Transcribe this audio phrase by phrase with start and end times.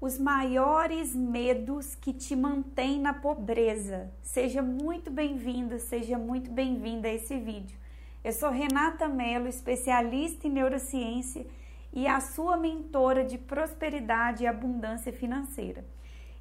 [0.00, 4.12] os maiores medos que te mantêm na pobreza.
[4.22, 7.78] Seja muito bem-vindo, seja muito bem-vinda a esse vídeo.
[8.22, 11.46] Eu sou Renata Mello, especialista em neurociência
[11.92, 15.84] e a sua mentora de prosperidade e abundância financeira.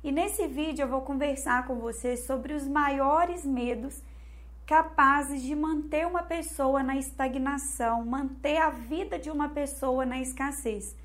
[0.03, 4.03] E nesse vídeo eu vou conversar com você sobre os maiores medos
[4.65, 10.95] capazes de manter uma pessoa na estagnação, manter a vida de uma pessoa na escassez.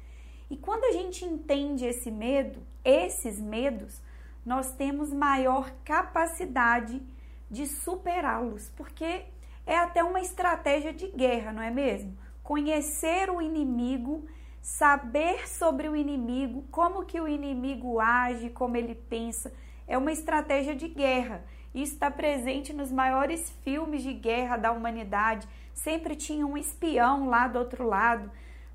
[0.51, 4.03] E quando a gente entende esse medo, esses medos,
[4.45, 7.01] nós temos maior capacidade
[7.49, 9.27] de superá-los, porque
[9.65, 12.17] é até uma estratégia de guerra, não é mesmo?
[12.43, 14.27] Conhecer o inimigo,
[14.61, 19.53] saber sobre o inimigo, como que o inimigo age, como ele pensa,
[19.87, 21.45] é uma estratégia de guerra.
[21.73, 25.47] Isso está presente nos maiores filmes de guerra da humanidade.
[25.73, 28.31] Sempre tinha um espião lá do outro lado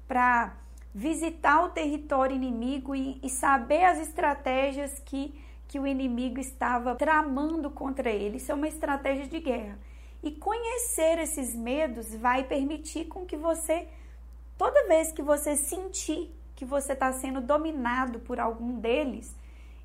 [0.08, 0.55] para
[0.95, 7.70] visitar o território inimigo e, e saber as estratégias que, que o inimigo estava tramando
[7.70, 8.38] contra ele.
[8.38, 9.78] Isso é uma estratégia de guerra.
[10.23, 13.89] E conhecer esses medos vai permitir com que você,
[14.58, 19.36] toda vez que você sentir que você está sendo dominado por algum deles,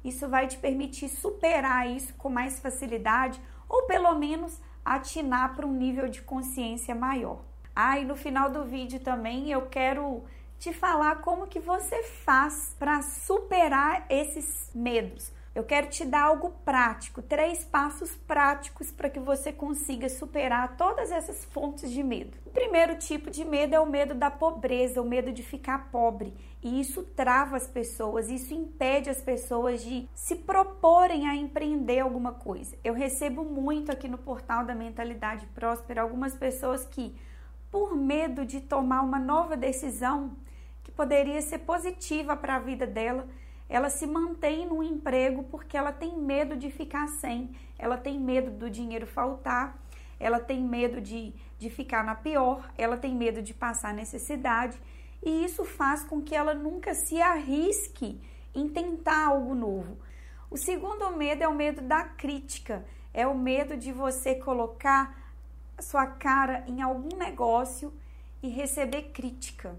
[0.04, 5.72] isso vai te permitir superar isso com mais facilidade ou pelo menos atinar para um
[5.72, 7.40] nível de consciência maior.
[7.74, 10.22] Ah, e no final do vídeo também eu quero
[10.61, 15.33] te falar como que você faz para superar esses medos.
[15.55, 21.11] Eu quero te dar algo prático, três passos práticos para que você consiga superar todas
[21.11, 22.36] essas fontes de medo.
[22.44, 26.36] O primeiro tipo de medo é o medo da pobreza, o medo de ficar pobre.
[26.62, 32.33] E isso trava as pessoas, isso impede as pessoas de se proporem a empreender alguma
[32.33, 32.77] coisa.
[32.84, 37.16] Eu recebo muito aqui no portal da Mentalidade Próspera algumas pessoas que,
[37.70, 40.36] por medo de tomar uma nova decisão,
[40.82, 43.28] que poderia ser positiva para a vida dela,
[43.68, 48.50] ela se mantém no emprego porque ela tem medo de ficar sem, ela tem medo
[48.50, 49.78] do dinheiro faltar,
[50.18, 54.80] ela tem medo de, de ficar na pior, ela tem medo de passar necessidade
[55.22, 58.20] e isso faz com que ela nunca se arrisque
[58.54, 59.98] em tentar algo novo.
[60.50, 65.16] O segundo medo é o medo da crítica, é o medo de você colocar
[65.80, 67.92] sua cara em algum negócio
[68.42, 69.78] e receber crítica.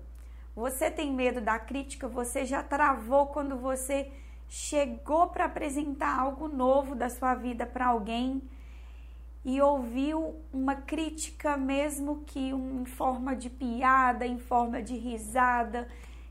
[0.56, 2.10] Você tem medo da crítica?
[2.10, 4.12] Você já travou quando você
[4.50, 8.42] chegou para apresentar algo novo da sua vida para alguém
[9.46, 15.88] e ouviu uma crítica, mesmo que em forma de piada, em forma de risada,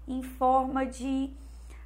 [0.06, 1.32] em forma de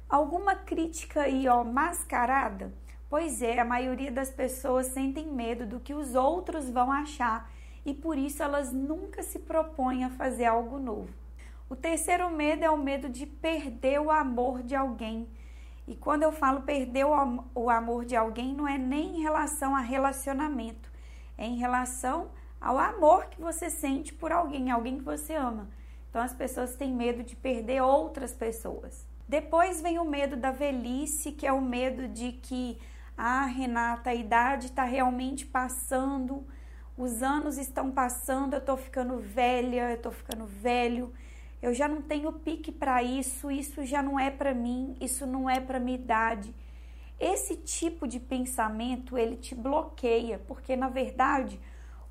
[0.09, 2.71] alguma crítica aí, ó, mascarada?
[3.09, 7.49] Pois é, a maioria das pessoas sentem medo do que os outros vão achar
[7.85, 11.24] e por isso elas nunca se propõem a fazer algo novo.
[11.67, 15.27] O terceiro medo é o medo de perder o amor de alguém.
[15.87, 19.79] E quando eu falo perder o amor de alguém, não é nem em relação a
[19.79, 20.91] relacionamento,
[21.37, 22.29] é em relação
[22.61, 25.67] ao amor que você sente por alguém, alguém que você ama.
[26.09, 29.07] Então as pessoas têm medo de perder outras pessoas.
[29.27, 32.79] Depois vem o medo da velhice, que é o medo de que,
[33.17, 36.45] ah, Renata, a idade está realmente passando,
[36.95, 41.11] os anos estão passando, eu estou ficando velha, eu estou ficando velho
[41.61, 45.49] eu já não tenho pique para isso, isso já não é para mim, isso não
[45.49, 46.53] é para minha idade.
[47.19, 51.59] Esse tipo de pensamento, ele te bloqueia, porque na verdade,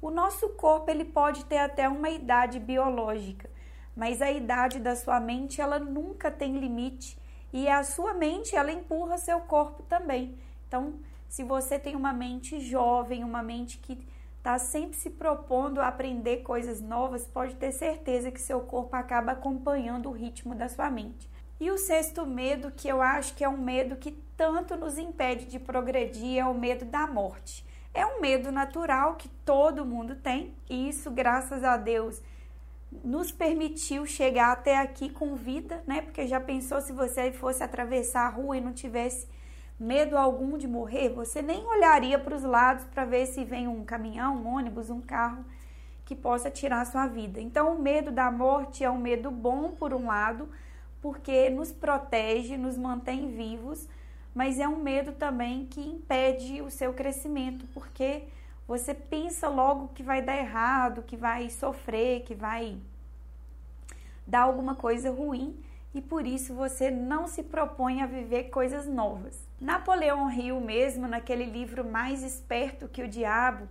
[0.00, 3.50] o nosso corpo ele pode ter até uma idade biológica,
[3.94, 7.19] mas a idade da sua mente, ela nunca tem limite
[7.53, 10.37] e a sua mente, ela empurra seu corpo também.
[10.66, 10.94] Então,
[11.28, 14.05] se você tem uma mente jovem, uma mente que
[14.44, 19.32] está sempre se propondo a aprender coisas novas, pode ter certeza que seu corpo acaba
[19.32, 21.31] acompanhando o ritmo da sua mente.
[21.59, 25.47] E o sexto medo, que eu acho que é um medo que tanto nos impede
[25.47, 27.65] de progredir, é o medo da morte.
[27.94, 32.21] É um medo natural que todo mundo tem, e isso, graças a Deus,
[33.03, 36.03] nos permitiu chegar até aqui com vida, né?
[36.03, 39.26] Porque já pensou se você fosse atravessar a rua e não tivesse
[39.79, 43.85] medo algum de morrer, você nem olharia para os lados para ver se vem um
[43.85, 45.44] caminhão, um ônibus, um carro
[46.05, 47.41] que possa tirar a sua vida.
[47.41, 50.49] Então, o medo da morte é um medo bom, por um lado,
[51.00, 53.88] porque nos protege, nos mantém vivos,
[54.35, 58.25] mas é um medo também que impede o seu crescimento, porque
[58.67, 62.76] você pensa logo que vai dar errado, que vai sofrer, que vai
[64.26, 65.56] dar alguma coisa ruim
[65.94, 69.46] e por isso você não se propõe a viver coisas novas.
[69.61, 73.69] Napoleão Hill mesmo, naquele livro Mais Esperto que o Diabo,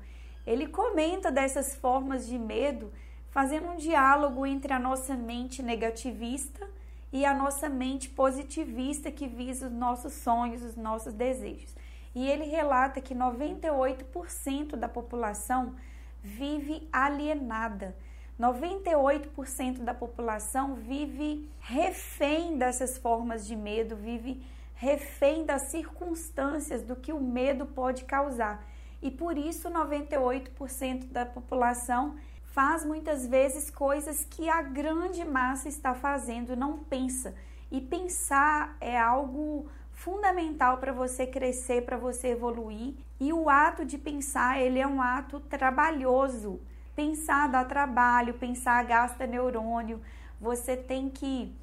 [0.48, 2.92] ele comenta dessas formas de medo,
[3.30, 6.66] fazendo um diálogo entre a nossa mente negativista
[7.12, 11.76] e a nossa mente positivista que visa os nossos sonhos, os nossos desejos.
[12.16, 15.76] E ele relata que 98% da população
[16.22, 17.96] vive alienada.
[18.40, 24.44] 98% da população vive refém dessas formas de medo, vive
[24.76, 28.66] refém das circunstâncias do que o medo pode causar.
[29.02, 32.16] E por isso 98% da população
[32.54, 37.34] faz muitas vezes coisas que a grande massa está fazendo, não pensa.
[37.72, 42.94] E pensar é algo fundamental para você crescer, para você evoluir.
[43.20, 46.60] E o ato de pensar, ele é um ato trabalhoso.
[46.96, 50.02] Pensar dá trabalho, pensar gasta neurônio.
[50.40, 51.56] Você tem que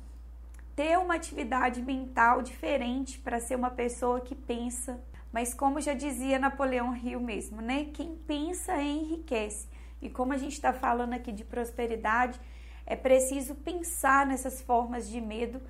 [0.75, 5.01] ter uma atividade mental diferente para ser uma pessoa que pensa.
[5.33, 7.89] Mas como já dizia Napoleão Hill mesmo, né?
[7.95, 9.69] Quem pensa enriquece.
[10.03, 12.41] E como a gente está falando aqui de prosperidade,
[12.87, 15.61] é preciso pensar nessas formas de medo,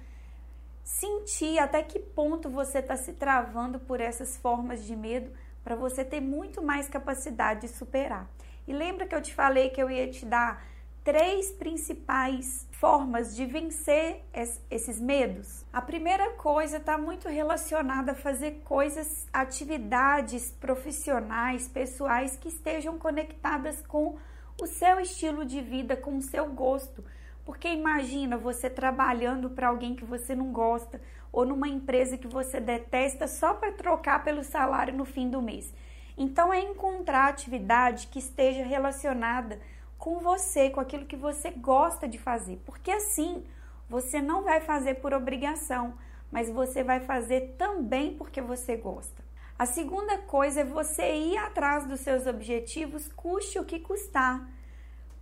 [0.82, 5.30] sentir até que ponto você está se travando por essas formas de medo
[5.62, 8.26] para você ter muito mais capacidade de superar.
[8.70, 10.64] E lembra que eu te falei que eu ia te dar
[11.02, 14.22] três principais formas de vencer
[14.70, 15.66] esses medos.
[15.72, 23.82] A primeira coisa está muito relacionada a fazer coisas, atividades profissionais, pessoais que estejam conectadas
[23.88, 24.16] com
[24.62, 27.04] o seu estilo de vida, com o seu gosto.
[27.44, 31.00] Porque imagina você trabalhando para alguém que você não gosta
[31.32, 35.74] ou numa empresa que você detesta só para trocar pelo salário no fim do mês.
[36.22, 39.58] Então é encontrar atividade que esteja relacionada
[39.96, 43.42] com você, com aquilo que você gosta de fazer, porque assim
[43.88, 45.94] você não vai fazer por obrigação,
[46.30, 49.24] mas você vai fazer também porque você gosta.
[49.58, 54.46] A segunda coisa é você ir atrás dos seus objetivos, custe o que custar,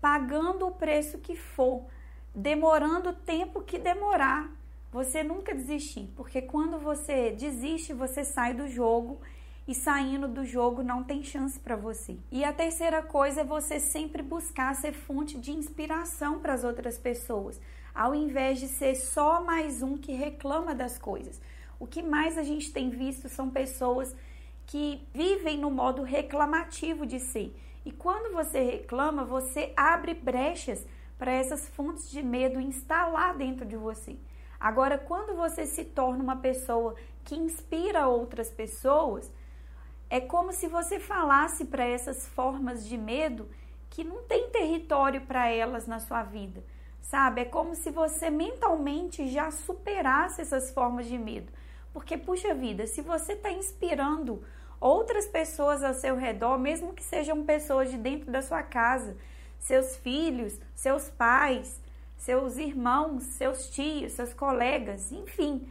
[0.00, 1.84] pagando o preço que for,
[2.34, 4.50] demorando o tempo que demorar.
[4.90, 9.20] Você nunca desistir, porque quando você desiste, você sai do jogo
[9.68, 12.16] e saindo do jogo não tem chance para você.
[12.32, 16.96] E a terceira coisa é você sempre buscar ser fonte de inspiração para as outras
[16.96, 17.60] pessoas,
[17.94, 21.38] ao invés de ser só mais um que reclama das coisas.
[21.78, 24.16] O que mais a gente tem visto são pessoas
[24.64, 27.54] que vivem no modo reclamativo de ser.
[27.84, 30.86] E quando você reclama, você abre brechas
[31.18, 34.16] para essas fontes de medo instalar dentro de você.
[34.58, 39.30] Agora, quando você se torna uma pessoa que inspira outras pessoas,
[40.10, 43.48] é como se você falasse para essas formas de medo
[43.90, 46.62] que não tem território para elas na sua vida,
[47.00, 47.42] sabe?
[47.42, 51.52] É como se você mentalmente já superasse essas formas de medo.
[51.92, 54.42] Porque, puxa vida, se você está inspirando
[54.80, 59.16] outras pessoas ao seu redor, mesmo que sejam pessoas de dentro da sua casa,
[59.58, 61.80] seus filhos, seus pais,
[62.16, 65.68] seus irmãos, seus tios, seus colegas, enfim,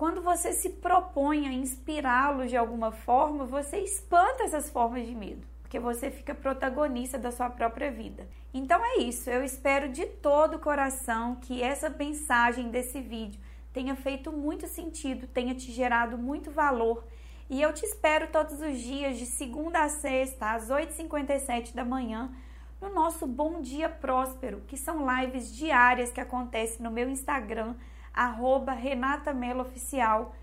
[0.00, 5.46] quando você se propõe a inspirá-los de alguma forma, você espanta essas formas de medo,
[5.60, 8.26] porque você fica protagonista da sua própria vida.
[8.54, 13.38] Então é isso, eu espero de todo o coração que essa mensagem desse vídeo
[13.74, 17.04] tenha feito muito sentido, tenha te gerado muito valor.
[17.50, 22.32] E eu te espero todos os dias, de segunda a sexta, às 8h57 da manhã,
[22.80, 27.74] no nosso Bom Dia Próspero, que são lives diárias que acontecem no meu Instagram,
[28.12, 30.34] arroba Renata Mello Oficial,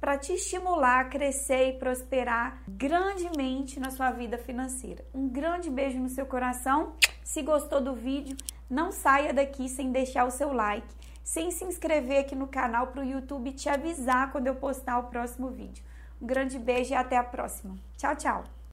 [0.00, 5.04] para te estimular a crescer e prosperar grandemente na sua vida financeira.
[5.14, 6.94] Um grande beijo no seu coração.
[7.22, 8.36] Se gostou do vídeo,
[8.68, 10.88] não saia daqui sem deixar o seu like,
[11.22, 15.04] sem se inscrever aqui no canal para o YouTube te avisar quando eu postar o
[15.04, 15.84] próximo vídeo.
[16.20, 17.76] Um grande beijo e até a próxima.
[17.96, 18.59] Tchau, tchau!